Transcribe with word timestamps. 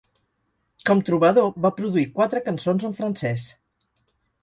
Com 0.91 1.03
trobador, 1.09 1.53
va 1.67 1.73
produir 1.81 2.07
quatre 2.17 2.45
cançons 2.49 2.91
en 2.93 3.01
francès. 3.05 3.49